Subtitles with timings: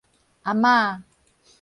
[0.43, 1.03] 阿媽